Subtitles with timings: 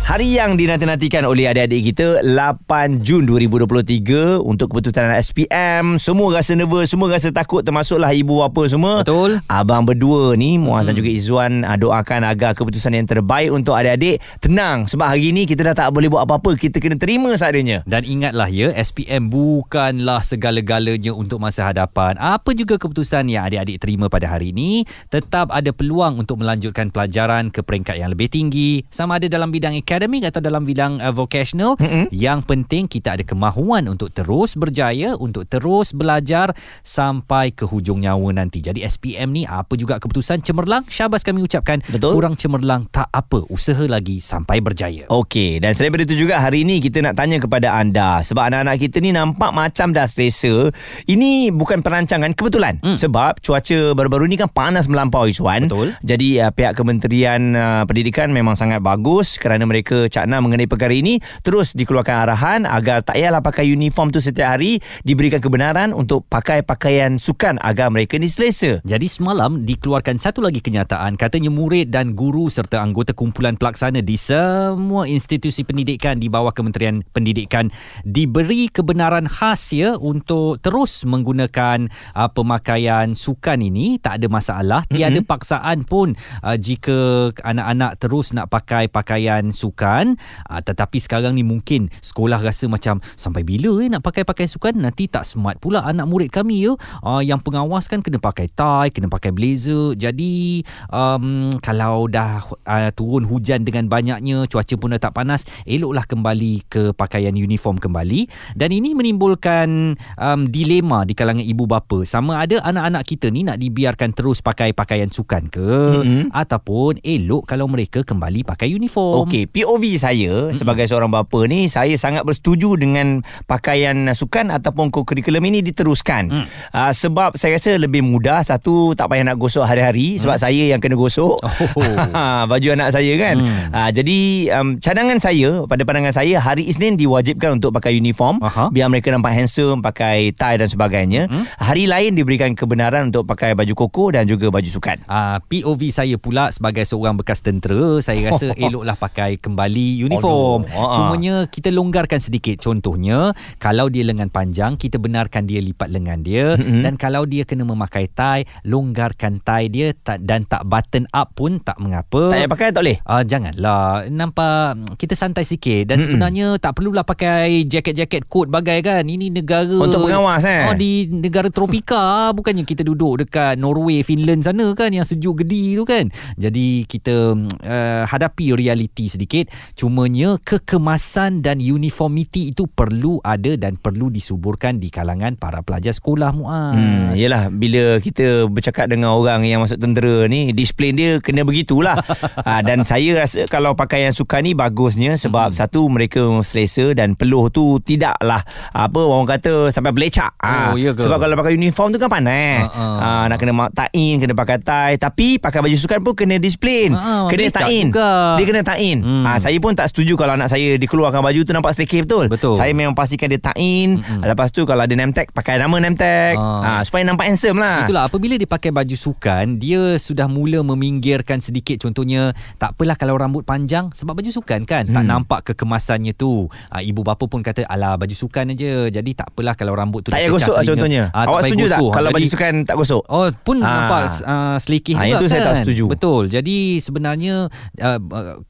[0.00, 6.00] Hari yang dinanti-nantikan oleh adik-adik kita 8 Jun 2023 untuk keputusan SPM.
[6.00, 9.04] Semua rasa nervous, semua rasa takut termasuklah ibu bapa semua.
[9.04, 9.44] Betul.
[9.46, 10.88] Abang berdua ni Muaz hmm.
[10.88, 15.44] dan juga Izzuan ah, doakan agar keputusan yang terbaik untuk adik-adik tenang sebab hari ni
[15.44, 16.56] kita dah tak boleh buat apa-apa.
[16.56, 17.84] Kita kena terima seadanya.
[17.84, 22.16] Dan ingatlah ya, SPM bukanlah segala-galanya untuk masa hadapan.
[22.16, 24.82] Apa juga keputusan yang adik-adik terima pada hari ini,
[25.12, 28.82] tetap ada peluang untuk melanjutkan pelajaran ke peringkat yang lebih tinggi.
[28.90, 32.08] Sama ada dalam bidang akademik akademik atau dalam bidang uh, vocational mm-hmm.
[32.08, 38.32] yang penting kita ada kemahuan untuk terus berjaya untuk terus belajar sampai ke hujung nyawa
[38.32, 42.16] nanti jadi SPM ni apa juga keputusan cemerlang syabas kami ucapkan Betul.
[42.16, 46.80] kurang cemerlang tak apa usaha lagi sampai berjaya Okey, dan selain itu juga hari ini
[46.80, 50.70] kita nak tanya kepada anda sebab anak-anak kita ni nampak macam dah selesa.
[51.04, 52.94] Ini bukan perancangan kebetulan hmm.
[52.94, 55.66] sebab cuaca baru-baru ni kan panas melampaui Suan.
[55.66, 55.92] Betul.
[56.06, 60.92] Jadi uh, pihak Kementerian uh, Pendidikan memang sangat bagus kerana mereka mereka cakna mengenai perkara
[60.92, 64.76] ini terus dikeluarkan arahan agar tak payahlah pakai uniform tu setiap hari
[65.08, 68.84] diberikan kebenaran untuk pakai pakaian sukan agar mereka ni selesa.
[68.84, 74.16] Jadi semalam dikeluarkan satu lagi kenyataan katanya murid dan guru serta anggota kumpulan pelaksana di
[74.20, 77.68] semua institusi pendidikan di bawah Kementerian Pendidikan
[78.04, 85.20] diberi kebenaran khas ya untuk terus menggunakan uh, pemakaian sukan ini tak ada masalah tiada
[85.20, 85.28] mm-hmm.
[85.28, 86.12] paksaan pun
[86.44, 90.18] uh, jika anak-anak terus nak pakai pakaian sukan sukan
[90.50, 94.76] uh, tetapi sekarang ni mungkin sekolah rasa macam sampai bila eh nak pakai pakai sukan?
[94.82, 96.74] Nanti tak smart pula anak murid kami ya
[97.06, 99.94] uh, yang pengawas kan kena pakai tie kena pakai blazer.
[99.94, 106.04] Jadi um, kalau dah uh, turun hujan dengan banyaknya cuaca pun dah tak panas eloklah
[106.04, 108.26] kembali ke pakaian uniform kembali.
[108.58, 112.02] Dan ini menimbulkan um, dilema di kalangan ibu bapa.
[112.02, 115.70] Sama ada anak-anak kita ni nak dibiarkan terus pakai pakaian sukan ke
[116.02, 116.24] mm-hmm.
[116.34, 119.28] ataupun elok kalau mereka kembali pakai uniform.
[119.28, 125.44] Okey POV saya sebagai seorang bapa ni saya sangat bersetuju dengan pakaian sukan ataupun kurikulum
[125.52, 126.32] ini diteruskan.
[126.32, 126.46] Hmm.
[126.72, 130.44] Uh, sebab saya rasa lebih mudah satu tak payah nak gosok hari-hari sebab hmm.
[130.48, 131.36] saya yang kena gosok.
[131.44, 131.94] Oh.
[132.50, 133.36] baju anak saya kan.
[133.36, 133.68] Hmm.
[133.68, 134.18] Uh, jadi
[134.56, 138.72] um, cadangan saya pada pandangan saya hari Isnin diwajibkan untuk pakai uniform Aha.
[138.72, 141.28] biar mereka nampak handsome pakai tie dan sebagainya.
[141.28, 141.44] Hmm.
[141.60, 145.04] Hari lain diberikan kebenaran untuk pakai baju koko dan juga baju sukan.
[145.04, 150.62] Uh, POV saya pula sebagai seorang bekas tentera saya rasa eloklah pakai kembali uniform.
[150.70, 152.62] Oh, Cumanya kita longgarkan sedikit.
[152.62, 156.86] Contohnya, kalau dia lengan panjang, kita benarkan dia lipat lengan dia mm-hmm.
[156.86, 161.58] dan kalau dia kena memakai tie, longgarkan tie dia tak, dan tak button up pun
[161.58, 162.30] tak mengapa.
[162.30, 162.98] Tak payah pakai tak boleh?
[163.02, 164.06] Uh, janganlah.
[164.06, 166.04] Nampak kita santai sikit dan mm-hmm.
[166.06, 169.02] sebenarnya tak perlulah pakai jaket-jaket coat bagai kan.
[169.02, 170.68] Ini negara untuk pengawas eh.
[170.70, 175.74] Oh di negara tropika bukannya kita duduk dekat Norway, Finland sana kan yang sejuk gedi
[175.74, 176.06] tu kan.
[176.36, 177.32] Jadi kita
[177.64, 179.39] uh, hadapi realiti sedikit
[179.78, 186.34] Cumanya kekemasan dan uniformity itu perlu ada dan perlu disuburkan di kalangan para pelajar sekolah
[186.34, 186.74] Muaz.
[186.74, 191.96] Hmm, yalah bila kita bercakap dengan orang yang masuk tentera ni disiplin dia kena begitulah.
[192.44, 195.56] ha, dan saya rasa kalau pakaian suka ni bagusnya sebab hmm.
[195.56, 200.34] satu mereka selesa dan peluh tu tidaklah apa orang kata sampai belecak.
[200.40, 202.66] Ha, oh, iya sebab kalau pakai uniform tu kan panas.
[202.66, 202.98] Uh-uh.
[203.00, 206.96] Ha, nak kena tain, kena pakai tie tapi pakai baju sukan pun kena disiplin.
[206.96, 207.86] Uh-uh, kena tain.
[207.92, 208.98] Dia kena tain.
[209.04, 209.24] Hmm.
[209.28, 212.26] Ha, saya pun tak setuju kalau anak saya dikeluarkan baju tu nampak selekeh betul.
[212.26, 212.54] Betul.
[212.56, 214.00] Saya memang pastikan dia tain.
[214.00, 214.26] Mm-hmm.
[214.26, 216.34] Lepas tu kalau ada name tag pakai nama name tag.
[216.40, 216.80] Ha.
[216.80, 217.86] ha supaya nampak handsome lah.
[217.86, 223.14] Itulah apabila dia pakai baju sukan, dia sudah mula meminggirkan sedikit contohnya tak apalah kalau
[223.14, 224.96] rambut panjang sebab baju sukan kan hmm.
[224.96, 226.48] tak nampak kekemasannya tu.
[226.72, 228.88] Ha, ibu bapa pun kata alah baju sukan aja.
[228.88, 231.02] Jadi tak apalah kalau rambut tu tak payah gosok lah contohnya.
[231.12, 233.02] Ha, Awak setuju tak kalau Jadi, baju sukan tak gosok?
[233.10, 233.68] Oh pun ha.
[233.68, 235.30] nampak uh, selekeh ha, juga itu kan.
[235.30, 235.84] saya tak setuju.
[235.90, 236.22] Betul.
[236.32, 237.34] Jadi sebenarnya
[237.80, 238.00] uh,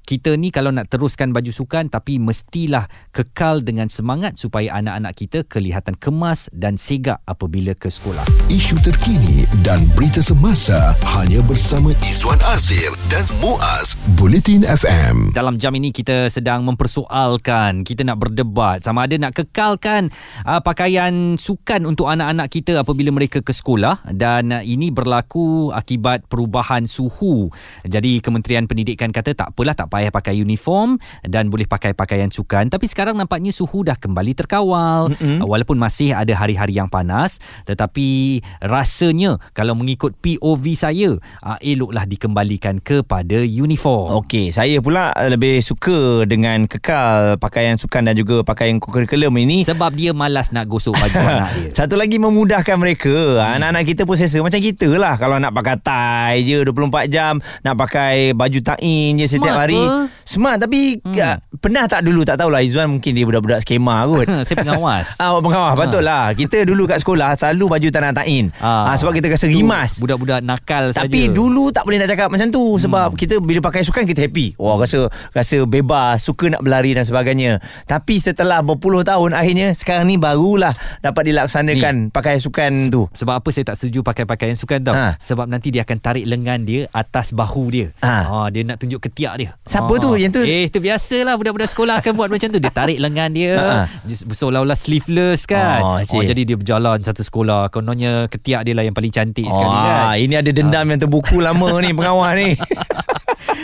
[0.05, 5.39] kita ni kalau nak teruskan baju sukan tapi mestilah kekal dengan semangat supaya anak-anak kita
[5.43, 8.23] kelihatan kemas dan segak apabila ke sekolah.
[8.47, 15.35] Isu terkini dan berita semasa hanya bersama Izwan Azir dan Muaz Bulletin FM.
[15.35, 20.07] Dalam jam ini kita sedang mempersoalkan, kita nak berdebat sama ada nak kekalkan
[20.47, 26.31] uh, pakaian sukan untuk anak-anak kita apabila mereka ke sekolah dan uh, ini berlaku akibat
[26.31, 27.51] perubahan suhu.
[27.83, 32.29] Jadi Kementerian Pendidikan kata tak apalah tak payah pakai uniform uniform dan boleh pakai pakaian
[32.29, 35.41] sukan tapi sekarang nampaknya suhu dah kembali terkawal mm-hmm.
[35.41, 42.77] walaupun masih ada hari-hari yang panas tetapi rasanya kalau mengikut POV saya uh, eloklah dikembalikan
[42.85, 49.33] kepada uniform Okey, saya pula lebih suka dengan kekal pakaian sukan dan juga pakaian kurikulum
[49.41, 53.41] ini sebab dia malas nak gosok baju anak dia Satu lagi memudahkan mereka.
[53.41, 53.57] Hmm.
[53.57, 55.15] Anak-anak kita pun selesa macam kita lah.
[55.17, 59.81] Kalau nak pakai tie je 24 jam, nak pakai baju tain je setiap Smart hari.
[59.81, 60.11] apa?
[60.41, 61.21] Smart tapi hmm.
[61.21, 64.25] uh, pernah tak dulu tak tahulah Izzuan mungkin dia budak-budak skema kot.
[64.49, 66.33] saya pengawas Ah, awak pengawas betul lah.
[66.33, 68.49] Kita dulu kat sekolah selalu baju tanah tain.
[68.57, 68.89] Ah.
[68.89, 68.97] Ah.
[68.97, 70.01] sebab kita rasa rimas.
[70.01, 73.85] budak-budak nakal saja Tapi dulu tak boleh nak cakap macam tu sebab kita bila pakai
[73.85, 74.57] sukan kita happy.
[74.57, 77.61] Wah rasa rasa bebas, suka nak berlari dan sebagainya.
[77.85, 80.73] Tapi setelah berpuluh tahun akhirnya sekarang ni barulah
[81.05, 83.05] dapat dilaksanakan pakai sukan tu.
[83.13, 84.97] Sebab apa saya tak setuju pakai pakaian sukan tau?
[84.97, 85.21] Ha.
[85.21, 87.93] Sebab nanti dia akan tarik lengan dia atas bahu dia.
[88.01, 88.17] Ha.
[88.25, 88.37] Ha.
[88.49, 89.53] dia nak tunjuk ketiak dia.
[89.69, 90.17] Siapa tu?
[90.17, 90.41] Yang tu?
[90.47, 92.59] Eh, tu biasalah budak-budak sekolah akan buat macam tu.
[92.63, 93.87] Dia tarik lengan dia.
[94.07, 95.83] Dia Seolah-olah sleeveless kan.
[95.83, 96.31] Oh, cik.
[96.31, 97.69] jadi dia berjalan satu sekolah.
[97.69, 100.17] Kononnya ketiak dia lah yang paling cantik sekali kan.
[100.17, 102.49] Ini ada dendam yang terbuku lama ni pengawal ni.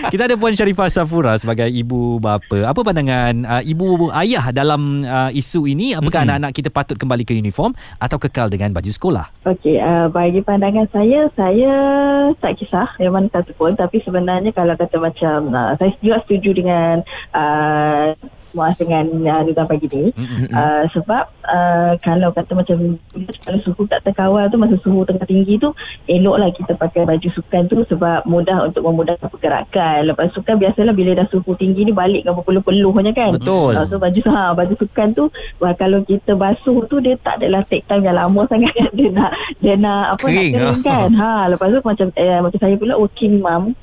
[0.06, 2.62] Kita ada Puan Sharifah Safura sebagai ibu bapa.
[2.70, 5.98] Apa pandangan uh, ibu ayah dalam uh, isu ini?
[5.98, 6.30] Apakah mm-hmm.
[6.30, 9.26] anak-anak kita patut kembali ke uniform atau kekal dengan baju sekolah?
[9.42, 11.74] Okey, uh, bagi pandangan saya, saya
[12.38, 13.74] tak kisah yang mana satu pun.
[13.74, 17.02] Tapi sebenarnya kalau kata macam, uh, saya juga setuju dengan
[17.34, 18.14] uh,
[18.56, 20.10] Muaz dengan uh, Nizam pagi ni.
[20.48, 22.96] Uh, sebab uh, kalau kata macam
[23.44, 25.68] kalau suhu tak terkawal tu, masa suhu tengah tinggi tu,
[26.08, 30.08] eloklah kita pakai baju sukan tu sebab mudah untuk memudahkan pergerakan.
[30.08, 33.36] Lepas sukan biasalah bila dah suhu tinggi ni balik kan berpeluh-peluhnya kan.
[33.36, 33.76] Betul.
[33.76, 35.28] Uh, so baju ha, baju sukan tu
[35.60, 39.30] wah, kalau kita basuh tu dia tak adalah take time yang lama sangat dia nak
[39.60, 41.10] dia nak apa Kering, nak kering kan.
[41.12, 43.74] Ha lepas tu macam eh, macam saya pula working mum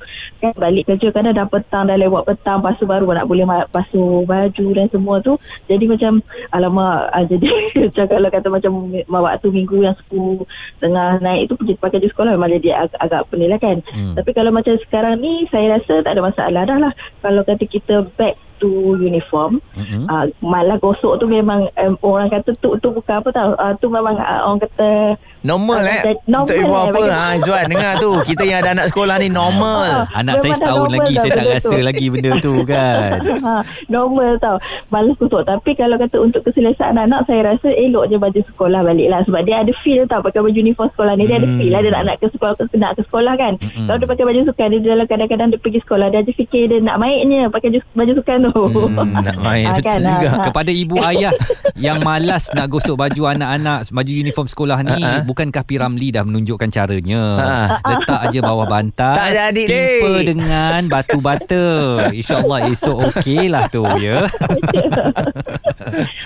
[0.42, 4.24] kan balik kerja kadang dah petang dah lewat petang lepas tu baru nak boleh basuh
[4.26, 5.34] baju dan semua tu
[5.66, 7.46] jadi macam alamak ah, jadi
[7.82, 8.72] macam kalau kata macam
[9.04, 10.46] ma- waktu minggu yang 10
[10.78, 14.14] tengah naik tu pergi pakai baju sekolah memang jadi agak, agak pening lah kan Hmm.
[14.14, 18.06] tapi kalau macam sekarang ni saya rasa tak ada masalah dah lah kalau kata kita
[18.14, 18.34] back
[18.64, 20.08] to uniform Mm-mm.
[20.08, 23.86] uh, malah gosok tu memang um, orang kata tu tu bukan apa tau uh, tu
[23.86, 26.00] memang uh, orang kata Normal eh.
[26.24, 27.00] Normal Untuk ibu eh, apa?
[27.04, 28.16] Ha, Izzuan dengar tu.
[28.24, 30.08] Kita yang ada anak sekolah ni normal.
[30.08, 31.84] Ah, Anak saya memang setahun lagi dah saya tak rasa tu.
[31.84, 33.20] lagi benda tu kan.
[33.44, 33.54] ha,
[33.86, 34.56] normal tau
[34.88, 39.04] Malas kosok Tapi kalau kata untuk keselesaan anak Saya rasa elok je baju sekolah balik
[39.06, 41.58] lah Sebab dia ada feel tau Pakai baju uniform sekolah ni Dia ada Hmm.
[41.60, 43.84] feel lah Dia nak, nak ke sekolah Nak ke sekolah kan Mm-mm.
[43.84, 46.78] Kalau dia pakai baju sukan Dia dalam kadang-kadang Dia pergi sekolah Dia aja fikir Dia
[46.80, 49.66] nak mainnya Pakai baju, baju sukan tu Hmm, nak main.
[49.66, 50.28] Ah, Betul ah, juga.
[50.30, 50.44] ah.
[50.44, 51.32] Kepada ibu ayah
[51.74, 55.22] yang malas nak gosok baju anak-anak baju uniform sekolah ni Ha-ha.
[55.22, 57.50] bukankah P Ramlee dah menunjukkan caranya Ha.
[57.84, 60.24] letak aja bawah bantal Tak jadi, timpa dek.
[60.24, 61.64] dengan batu bata
[62.14, 64.22] insyaallah esok okey lah tu ya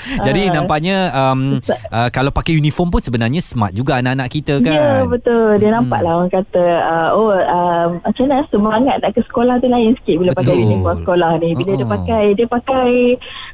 [0.27, 0.53] jadi Ah.
[0.55, 1.41] nampaknya um,
[1.89, 5.99] uh, kalau pakai uniform pun sebenarnya smart juga anak-anak kita kan Ya betul Dia nampak
[5.99, 6.05] Hmm.
[6.05, 10.17] lah orang kata uh, Oh uh, Macam mana semangat nak ke sekolah tu lain sikit
[10.17, 10.65] Bila pakai Betul.
[10.65, 11.95] uniform sekolah ni Bila dia Uh-uh.
[11.95, 12.91] pakai Dia pakai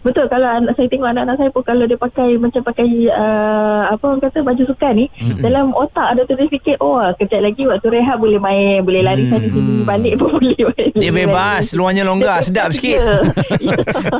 [0.00, 4.05] Betul kalau anak, saya tengok anak-anak saya pun Kalau dia pakai Macam pakai uh, Apa
[4.05, 5.41] orang kata Baju sukan ni Mm-mm.
[5.41, 9.23] Dalam otak ada tu dia fikir Oh kejap lagi waktu rehat boleh main Boleh lari
[9.23, 9.32] Hmm.
[9.32, 11.64] sana sini Balik pun boleh main Dia bebas.
[11.73, 12.41] Luarnya longgar.
[12.41, 12.96] Sedap sikit.
[12.96, 13.14] Ya.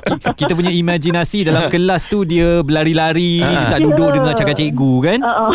[0.05, 3.49] Ki- kita punya imajinasi dalam kelas tu dia berlari-lari Ha.
[3.49, 5.51] dia tak duduk dengar cakap cikgu kan ah.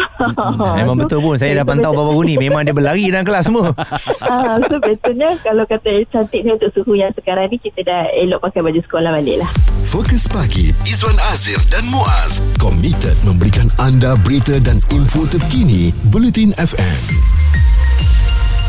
[0.75, 1.35] Memang So, betul pun.
[1.35, 2.35] Saya dah pantau baru-baru ni.
[2.35, 3.71] Memang dia berlari dalam kelas semua.
[4.19, 8.41] Ah, so betulnya kalau kata cantik ni untuk suhu yang sekarang ni kita dah elok
[8.41, 9.49] pakai baju sekolah balik lah.
[9.85, 16.99] Fokus pagi Izwan Azir dan Muaz komited memberikan anda berita dan info terkini Bulletin FM.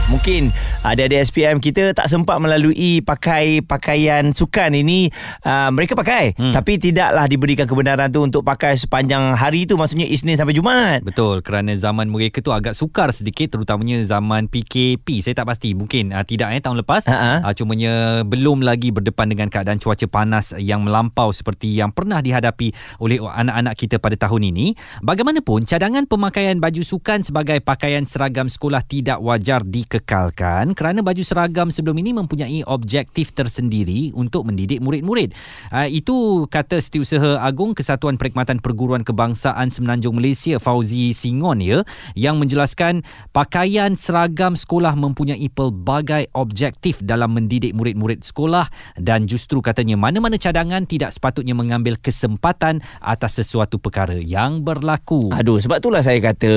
[0.08, 5.12] Mungkin ada-ada SPM kita tak sempat melalui pakai pakaian sukan ini
[5.44, 6.56] uh, mereka pakai hmm.
[6.56, 11.04] tapi tidaklah diberikan kebenaran tu untuk pakai sepanjang hari tu maksudnya Isnin sampai Jumaat.
[11.04, 15.20] Betul kerana zaman mereka tu agak sukar sedikit terutamanya zaman PKP.
[15.20, 17.04] Saya tak pasti mungkin uh, tidak eh tahun lepas.
[17.12, 17.44] Ha-ha.
[17.44, 22.72] Uh, cumanya belum lagi berdepan dengan keadaan cuaca panas yang melampau seperti yang pernah dihadapi
[23.04, 24.72] oleh anak-anak kita pada tahun ini.
[25.04, 31.72] Bagaimanapun cadangan pemakaian baju sukan sebagai pakaian seragam sekolah tidak wajar dikekalkan kerana baju seragam
[31.72, 35.32] sebelum ini mempunyai objektif tersendiri untuk mendidik murid-murid.
[35.72, 41.80] Uh, itu kata Setiausaha Agung Kesatuan Perkhidmatan Perguruan Kebangsaan Semenanjung Malaysia Fauzi Singon ya
[42.12, 43.00] yang menjelaskan
[43.32, 48.68] pakaian seragam sekolah mempunyai pelbagai objektif dalam mendidik murid-murid sekolah
[49.00, 55.32] dan justru katanya mana-mana cadangan tidak sepatutnya mengambil kesempatan atas sesuatu perkara yang berlaku.
[55.32, 56.52] Aduh sebab itulah saya kata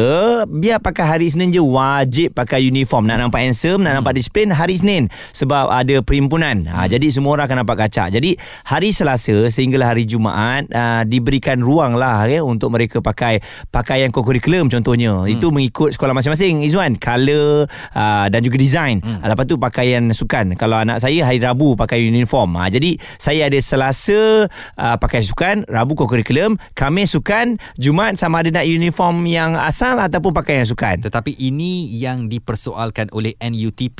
[0.51, 4.75] biar pakai hari Isnin je wajib pakai uniform nak nampak handsome nak nampak disiplin hari
[4.75, 6.67] Isnin sebab ada perhimpunan.
[6.67, 8.11] Ha, jadi semua orang akan nampak kacak.
[8.11, 8.35] Jadi
[8.67, 13.39] hari Selasa sehinggalah hari Jumaat uh, diberikan ruang lah ya, untuk mereka pakai
[13.71, 15.23] pakaian kokurikulum contohnya.
[15.23, 15.29] Hmm.
[15.29, 16.97] Itu mengikut sekolah masing-masing Izwan.
[16.97, 18.99] Color uh, dan juga design.
[18.99, 19.21] Hmm.
[19.23, 20.57] Lepas tu pakaian sukan.
[20.57, 22.57] Kalau anak saya hari Rabu pakai uniform.
[22.59, 28.49] Ha, jadi saya ada Selasa uh, pakai sukan, Rabu kokurikulum, Khamis sukan, Jumaat sama ada
[28.49, 31.05] nak uniform yang asal ataupun pakaian sukan.
[31.05, 33.92] Tetapi ini yang dipersoalkan oleh NUTP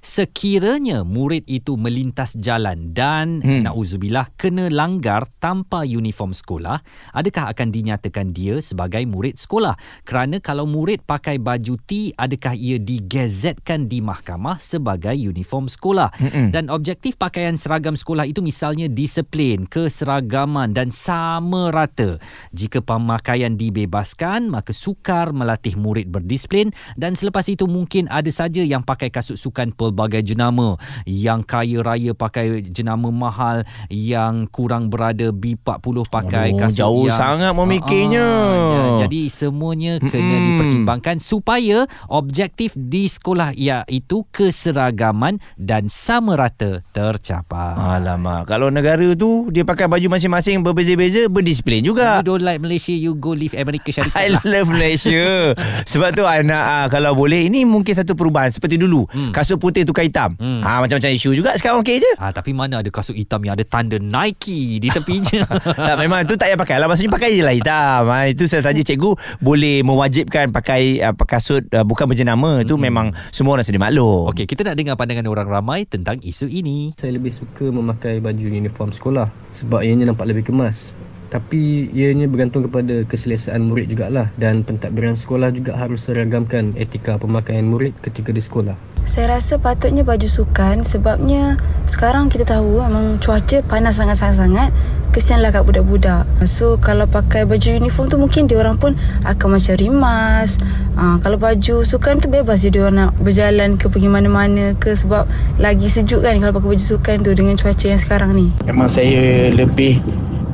[0.00, 3.68] sekiranya murid itu melintas jalan dan hmm.
[3.68, 6.80] nauzubillah kena langgar tanpa uniform sekolah,
[7.12, 9.76] adakah akan dinyatakan dia sebagai murid sekolah?
[10.02, 16.10] Kerana kalau murid pakai baju T, adakah ia digazetkan di mahkamah sebagai uniform sekolah?
[16.16, 16.48] Hmm.
[16.50, 22.16] Dan objektif pakaian seragam sekolah itu misalnya disiplin, keseragaman dan sama rata.
[22.50, 28.82] Jika pemakaian dibebaskan, maka sukar melatih murid berdisiplin dan selepas itu mungkin ada saja yang
[28.82, 35.76] pakai kasut sukan pelbagai jenama yang kaya raya pakai jenama mahal yang kurang berada B40
[36.06, 38.22] pakai Aduh, kasut jauh yang sangat memikirnya.
[38.22, 40.46] Ah, ya, jadi semuanya kena Mm-mm.
[40.46, 47.76] dipertimbangkan supaya objektif di sekolah iaitu keseragaman dan sama rata tercapai.
[47.76, 52.20] Alamak, kalau negara tu dia pakai baju masing-masing berbeza-beza, berdisiplin juga.
[52.20, 54.42] You don't like Malaysia, you go live America Syarikat I lah.
[54.44, 55.52] love Malaysia
[55.90, 59.19] Sebab tu anak ah, Kalau boleh Ini mungkin satu perubahan Seperti dulu Hmm.
[59.30, 60.60] Kasut putih tukar hitam Hmm.
[60.60, 63.62] ha, Macam-macam isu juga Sekarang okey je Ah, tapi mana ada kasut hitam yang ada
[63.62, 65.44] tanda Nike di tepinya.
[65.86, 68.60] tak memang tu tak payah pakai lah Maksudnya pakai je lah hitam ha, Itu saya
[68.62, 73.78] saja cikgu Boleh mewajibkan Pakai uh, kasut uh, Bukan berjenama Itu memang Semua orang sedia
[73.78, 76.94] maklum Okey, kita nak dengar pandangan orang ramai tentang isu ini.
[76.94, 80.94] Saya lebih suka memakai baju uniform sekolah sebab ianya nampak lebih kemas.
[81.30, 87.62] Tapi ianya bergantung kepada keselesaan murid jugalah dan pentadbiran sekolah juga harus seragamkan etika pemakaian
[87.70, 88.74] murid ketika di sekolah.
[89.06, 91.56] Saya rasa patutnya baju sukan sebabnya
[91.86, 94.70] sekarang kita tahu memang cuaca panas sangat-sangat-sangat.
[95.10, 96.26] Kesianlah kat budak-budak.
[96.46, 98.94] So kalau pakai baju uniform tu mungkin dia orang pun
[99.26, 100.58] akan macam rimas.
[100.94, 104.94] Ha, kalau baju sukan tu bebas je dia orang nak berjalan ke pergi mana-mana ke
[104.94, 105.26] sebab
[105.58, 108.54] lagi sejuk kan kalau pakai baju sukan tu dengan cuaca yang sekarang ni.
[108.62, 109.98] Memang saya lebih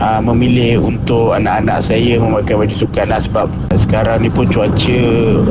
[0.00, 5.00] uh, memilih untuk anak-anak saya memakai baju sukan lah sebab sekarang ni pun cuaca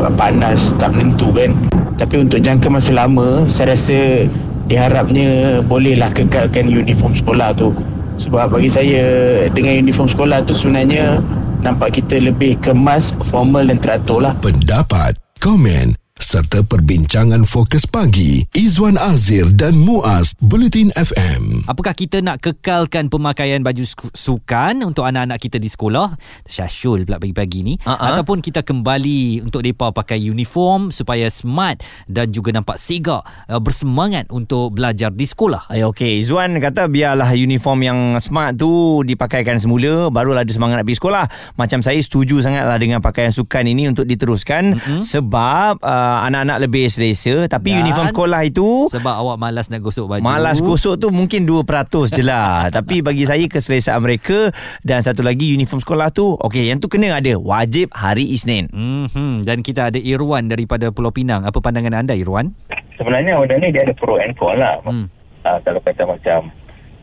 [0.05, 1.51] uh, panas tak menentu kan.
[1.95, 4.27] Tapi untuk jangka masa lama saya rasa
[4.67, 7.71] diharapnya bolehlah kekalkan uniform sekolah tu.
[8.15, 9.03] Sebab bagi saya
[9.51, 11.19] dengan uniform sekolah tu sebenarnya
[11.63, 14.33] nampak kita lebih kemas, formal dan teratur lah.
[14.39, 15.94] Pendapat, komen
[16.35, 21.63] serta perbincangan fokus pagi Izwan Azir dan Muaz Bulletin FM.
[21.63, 26.11] Apakah kita nak kekalkan pemakaian baju su- sukan untuk anak-anak kita di sekolah?
[26.43, 27.79] Syasyul pula pagi-pagi ni.
[27.87, 28.11] Ah.
[28.11, 31.79] Ataupun kita kembali untuk mereka pakai uniform supaya smart
[32.11, 35.71] dan juga nampak segak, uh, bersemangat untuk belajar di sekolah.
[35.71, 40.85] Ay, okey, Zuan kata biarlah uniform yang smart tu dipakaikan semula barulah ada semangat nak
[40.91, 41.25] pergi sekolah.
[41.55, 44.99] Macam saya setuju sangatlah dengan pakaian sukan ini untuk diteruskan mm-hmm.
[44.99, 50.05] sebab uh, anak-anak lebih selesa tapi Dan uniform sekolah itu Sebab awak malas nak gosok
[50.09, 50.21] baju.
[50.25, 51.63] Malas gosok tu mungkin 2%
[52.11, 54.49] je lah Tapi bagi saya keselesaan mereka
[54.81, 59.45] Dan satu lagi uniform sekolah tu Okey yang tu kena ada Wajib hari Isnin Mm-hmm.
[59.45, 61.45] Dan kita ada Irwan daripada Pulau Pinang.
[61.45, 62.51] Apa pandangan anda Irwan?
[62.95, 64.79] sebenarnya benda ni dia ada pro and con lah.
[64.83, 65.05] Hmm.
[65.05, 65.07] Hmm.
[65.45, 66.49] Uh, kalau kata macam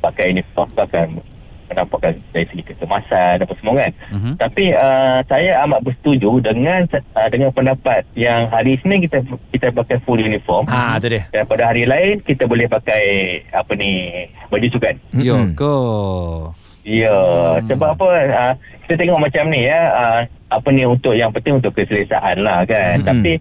[0.02, 0.82] pakai uniform tu
[1.72, 3.92] akan menampakkan dari segi kecemasan apa semua kan.
[4.12, 4.32] Mhm.
[4.38, 9.98] Tapi uh, saya amat bersetuju dengan uh, dengan pendapat yang hari Isnin kita kita pakai
[10.04, 10.68] full uniform.
[10.68, 13.02] Ah tu dia Dan pada hari lain kita boleh pakai
[13.50, 14.12] apa ni
[14.52, 14.94] baju sukan.
[15.18, 15.56] Yo Mm-mm.
[15.56, 15.74] ko.
[16.82, 17.70] Ya, hmm.
[17.70, 18.52] sebab apa uh,
[18.84, 22.98] kita tengok macam ni ya uh, apa ni untuk yang penting untuk keselesaan lah kan.
[22.98, 23.06] Hmm.
[23.06, 23.08] Hmm.
[23.08, 23.32] Tapi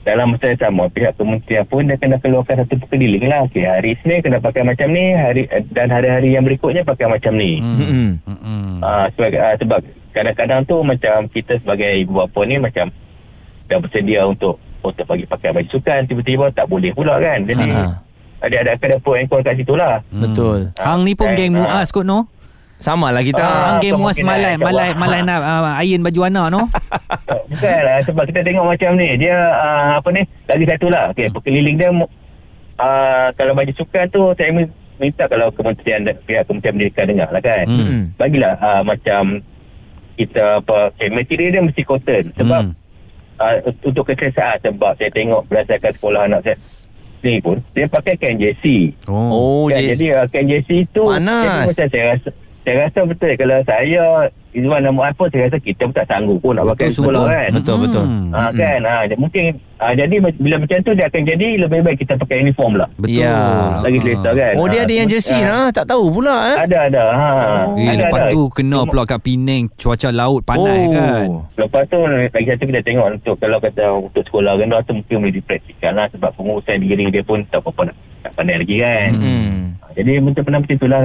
[0.00, 3.44] dalam masa yang sama pihak kementerian pun dia kena keluarkan satu perkeliling lah.
[3.48, 7.36] Okay, hari Isnin kena pakai macam ni hari eh, dan hari-hari yang berikutnya pakai macam
[7.36, 7.60] ni.
[7.60, 8.16] Hmm.
[8.24, 8.80] Mm-mm.
[8.80, 9.80] Uh, sebab, uh, sebab
[10.16, 12.88] kadang-kadang tu macam kita sebagai ibu bapa ni macam
[13.68, 17.44] dah bersedia untuk untuk bagi pakai baju sukan tiba-tiba tak boleh pula kan.
[17.44, 17.68] Jadi
[18.40, 20.00] ada ada and con kat situ lah.
[20.08, 22.32] Betul Hang ni pun geng ah, Muaz kot no?
[22.80, 26.60] Sama lah kita Ah, Muaz kemungkinan malai malai malai nak uh, iron baju anak no?
[27.50, 31.28] Bukan lah sebab kita tengok macam ni dia uh, apa ni lagi satu lah okay,
[31.28, 32.06] perkeliling dia uh,
[33.30, 37.64] kalau baju sukan tu saya mi- minta kalau kementerian pihak kementerian pendidikan dengar lah kan
[37.64, 37.76] Hmm.
[37.78, 38.02] Mm-mm.
[38.16, 39.44] bagilah uh, macam
[40.14, 42.74] kita apa okay, material dia mesti cotton sebab Hmm.
[43.38, 46.56] uh, untuk keselesaan sebab saya tengok berdasarkan sekolah anak saya
[47.20, 49.28] ni pun dia pakai kain jersey Oh.
[49.28, 51.44] Oh kan, je jadi uh, kain jersey tu Panas.
[51.44, 52.30] jadi macam saya rasa
[52.60, 54.04] saya rasa betul kalau saya
[54.50, 57.22] Izwan dan Muaz pun saya rasa kita pun tak sanggup pun nak pakai Betul, sekolah
[57.22, 57.30] betul.
[57.32, 57.50] kan.
[57.54, 58.04] Betul betul.
[58.04, 58.28] Hmm.
[58.34, 59.44] Ha, kan ha, mungkin
[59.78, 63.22] ha, jadi bila macam tu dia akan jadi lebih baik kita pakai uniform lah Betul.
[63.22, 63.38] Ya.
[63.78, 65.70] lagi selesa kan Oh dia Ha, ada yang jersey ha, ha?
[65.70, 66.56] Tak tahu pula eh?
[66.66, 67.30] ada ada ha.
[67.78, 68.32] Eh, ada, lepas ada.
[68.34, 70.92] tu kena Cuma- pula kat Penang cuaca laut panas oh.
[70.92, 71.28] kan.
[71.56, 75.34] Lepas tu lagi satu kita tengok untuk kalau kata untuk sekolah rendah tu mungkin boleh
[75.34, 79.10] dipraktikkan lah sebab pengurusan diri dia pun tak apa-apa nak, tak pandai lagi kan.
[79.14, 79.56] Hmm.
[79.90, 81.00] Jadi macam pernah macam itulah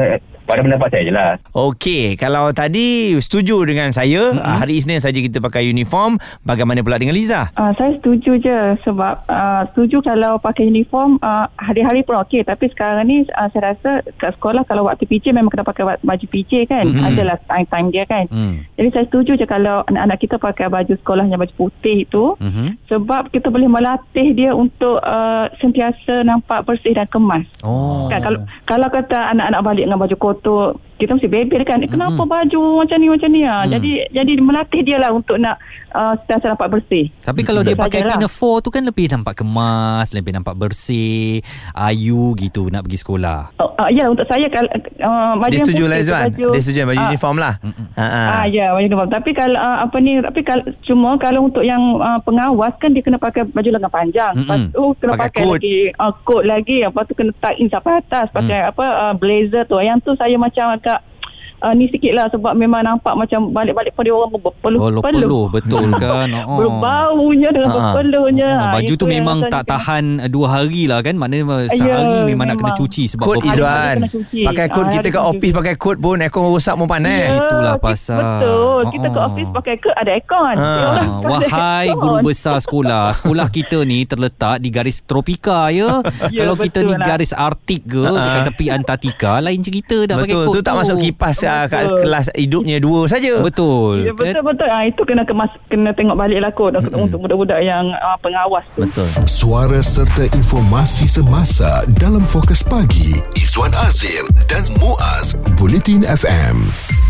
[0.56, 1.32] pada pendapat saya je lah.
[1.52, 4.56] Okey, kalau tadi setuju dengan saya, mm-hmm.
[4.56, 7.52] hari Isnin saja kita pakai uniform, bagaimana pula dengan Liza?
[7.60, 12.70] Uh, saya setuju je sebab uh, setuju kalau pakai uniform uh, hari-hari pun okey tapi
[12.70, 16.70] sekarang ni uh, saya rasa kat sekolah kalau waktu PJ memang kena pakai baju PJ
[16.70, 17.02] kan Mhm.
[17.02, 18.62] adalah time-time dia kan Hmm.
[18.78, 22.86] jadi saya setuju je kalau anak-anak kita pakai baju sekolahnya baju putih itu Mhm.
[22.88, 28.06] sebab kita boleh melatih dia untuk uh, sentiasa nampak bersih dan kemas Oh.
[28.08, 31.88] kan kalau kalau kata anak-anak balik dengan baju kotor to kita mesti bebel kan eh,
[31.88, 33.72] kenapa baju macam ni macam ni ah Mm.
[33.72, 35.58] jadi jadi melatih dia lah untuk nak
[35.90, 40.12] uh, sentiasa nampak bersih Tapi kalau dia Itu pakai pinafore tu kan lebih nampak kemas,
[40.12, 41.40] lebih nampak bersih,
[41.74, 43.40] ayu gitu nak pergi sekolah.
[43.58, 46.24] Oh, uh, ya untuk saya kalau uh, baju Dia setuju lah Izwan.
[46.30, 47.54] baju- Dia setuju baju Ah, uniform lah.
[47.96, 48.06] Ha
[48.38, 49.10] Ah ya baju uniform.
[49.10, 53.02] Tapi kalau uh, apa ni tapi kalau cuma kalau untuk yang uh, pengawas kan dia
[53.02, 54.34] kena pakai baju lengan panjang.
[54.34, 54.46] Mm-mm.
[54.46, 55.58] Lepas tu kena Pakai pakai, coat.
[55.58, 56.78] lagi uh, coat lagi.
[56.82, 59.76] Lepas tu kena tie in sampai atas pakai apa uh, blazer tu.
[59.78, 60.66] Yang tu saya macam
[61.58, 65.46] uh, ni sikit lah sebab memang nampak macam balik-balik pun dia orang berpeluh Oh, peluh
[65.48, 66.30] betul kan?
[66.42, 66.58] Oh.
[66.58, 67.76] Berbaunya dengan Ah.
[67.92, 68.50] berpeluhnya.
[68.50, 71.70] Oh, Ah, baju itu tu memang tak kena- tahan dua hari lah kan Maknanya Ya,
[71.72, 72.78] sehari memang nak kena memang.
[72.78, 73.38] cuci sebab Kod.
[73.44, 73.96] Izwan.
[74.06, 74.42] cuci.
[74.44, 75.58] Pakai kod Ah, kita kat office cuci.
[75.58, 77.26] pakai kod pun aircon rosak pun panas.
[77.26, 78.20] Ya, Itulah pasal.
[78.22, 78.82] Betul.
[78.88, 79.28] Kita ke Oh.
[79.28, 80.54] office pakai ke ada aircon.
[80.54, 82.00] Ah, tak ada Wahai aircon.
[82.00, 86.02] guru besar sekolah Sekolah kita ni terletak di garis tropika ya,
[86.34, 87.06] Ya, Kalau kita betul di lah.
[87.08, 88.14] garis Arctic ke Ah.
[88.16, 91.84] Dekat tepi Antartika Lain cerita dah pakai Betul, kod tu tak masuk kipas uh, kat
[91.88, 92.00] Betul.
[92.04, 93.40] kelas hidupnya dua saja.
[93.40, 94.68] Betul Ya, betul betul.
[94.68, 97.06] Ah itu kena kemas kena tengok balik lah kot mm-hmm.
[97.08, 98.84] untuk budak-budak yang uh, pengawas tu.
[98.84, 99.08] Betul.
[99.30, 107.05] Suara serta informasi semasa dalam fokus pagi Izwan Azir dan Muaz Bulletin FM.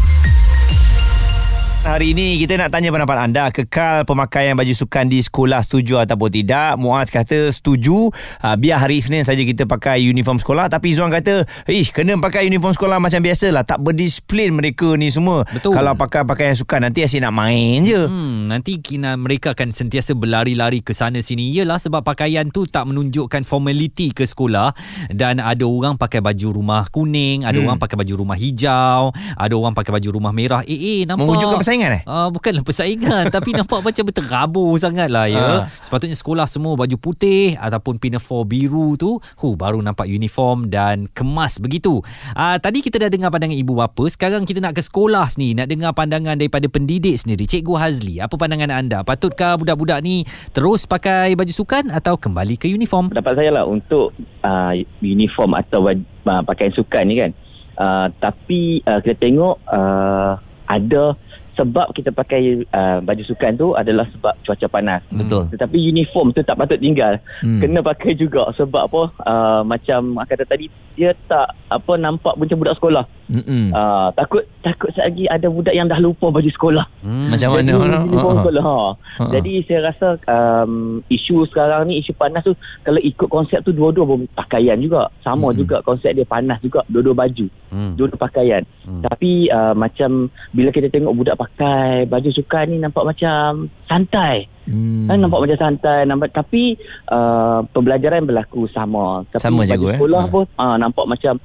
[1.86, 6.34] Hari ini kita nak tanya pendapat anda kekal pemakaian baju sukan di sekolah setuju ataupun
[6.34, 6.82] tidak.
[6.82, 8.10] Muaz kata setuju.
[8.42, 12.50] Uh, biar hari Isnin saja kita pakai uniform sekolah tapi Zuan kata, "Ih, kena pakai
[12.50, 13.62] uniform sekolah macam biasalah.
[13.70, 15.46] Tak berdisiplin mereka ni semua.
[15.46, 15.78] Betul.
[15.78, 20.18] Kalau pakai pakaian sukan nanti asyik nak main je." Hmm, nanti kina mereka akan sentiasa
[20.18, 24.74] berlari-lari ke sana sini Yalah sebab pakaian tu tak menunjukkan formality ke sekolah
[25.14, 27.70] dan ada orang pakai baju rumah kuning, ada Hmm.
[27.70, 30.66] orang pakai baju rumah hijau, ada orang pakai baju rumah merah.
[30.66, 32.04] Eh, eh nampak Mewujudkan persaingan eh?
[32.08, 35.44] Uh, bukanlah persaingan tapi nampak macam berterabur sangat lah ya.
[35.44, 35.62] Ah.
[35.68, 41.60] Sepatutnya sekolah semua baju putih ataupun pinafore biru tu, hu baru nampak uniform dan kemas
[41.60, 42.00] begitu.
[42.32, 45.68] Uh, tadi kita dah dengar pandangan ibu bapa, sekarang kita nak ke sekolah ni, nak
[45.68, 47.44] dengar pandangan daripada pendidik sendiri.
[47.44, 49.04] Cikgu Hazli, apa pandangan anda?
[49.04, 50.24] Patutkah budak-budak ni
[50.56, 53.12] terus pakai baju sukan atau kembali ke uniform?
[53.12, 57.32] pendapat saya lah untuk uh, uniform atau baj- uh, pakaian sukan ni kan
[57.80, 60.36] uh, tapi uh, kita tengok uh,
[60.66, 61.14] ada
[61.56, 65.48] sebab kita pakai uh, baju sukan tu adalah sebab cuaca panas Betul.
[65.50, 67.60] tetapi uniform tu tak patut tinggal Hmm.
[67.60, 72.76] kena pakai juga sebab apa uh, macam kata tadi dia tak apa nampak macam budak
[72.76, 73.72] sekolah Mm-mm.
[73.72, 77.30] uh, takut takut lagi ada budak yang dah lupa baju sekolah Hmm.
[77.30, 77.70] Macam mana?
[77.70, 78.42] jadi, Ha, uniform ha.
[78.42, 78.64] sekolah.
[78.66, 78.76] Ha.
[79.16, 79.24] Ha.
[79.30, 80.74] Jadi saya rasa um,
[81.08, 85.06] isu sekarang ni, isu panas tu kalau ikut konsep tu dua-dua pun pakaian juga.
[85.22, 85.58] Sama Hmm.
[85.60, 86.82] juga konsep dia panas juga.
[86.88, 87.46] Dua-dua baju.
[87.70, 87.94] Hmm.
[87.94, 88.66] Dua-dua pakaian.
[88.82, 89.06] Hmm.
[89.06, 90.10] Tapi uh, macam
[90.50, 94.50] bila kita tengok budak pakai baju sukan ni nampak macam santai.
[94.66, 95.06] Hmm.
[95.06, 96.74] Kan nampak macam santai nampak tapi
[97.14, 99.22] uh, pembelajaran berlaku sama.
[99.30, 99.98] Tapi Sama cikgu, eh?
[100.02, 100.32] sekolah Ha.
[100.34, 101.38] pun uh, nampak macam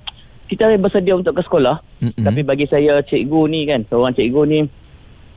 [0.50, 2.26] kita bersedia untuk ke sekolah Mm-mm.
[2.26, 4.58] tapi bagi saya cikgu ni kan seorang cikgu ni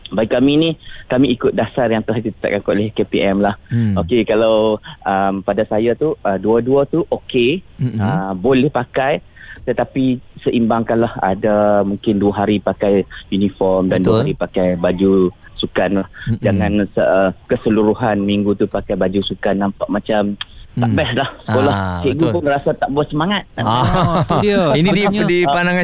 [0.10, 0.69] bagi kami ni
[1.06, 3.54] kami ikut dasar yang telah ditetapkan oleh KPM lah.
[3.69, 3.93] Hmm.
[3.97, 7.62] Okey kalau um, pada saya tu uh, dua-dua tu okey
[8.02, 9.21] uh, boleh pakai
[9.63, 14.10] tetapi seimbangkanlah ada mungkin dua hari pakai uniform dan Betul.
[14.10, 16.04] dua hari pakai baju sukan.
[16.04, 16.39] Mm-mm.
[16.44, 20.36] Jangan uh, keseluruhan minggu tu pakai baju sukan nampak macam
[20.74, 20.98] tak Hmm.
[20.98, 21.74] best lah sekolah.
[21.74, 22.34] Ah, Cikgu betul.
[22.34, 23.44] pun rasa tak bersemangat.
[23.62, 24.74] Ah, tu dia.
[24.74, 25.82] Ini di, di pandangan